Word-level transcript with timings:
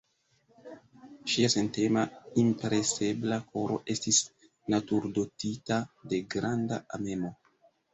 Ŝia 1.33 1.49
sentema, 1.55 2.07
impresebla 2.45 3.39
koro 3.53 3.79
estis 3.97 4.25
naturdotita 4.79 5.83
de 6.13 6.25
granda 6.37 6.87
amemo. 7.03 7.37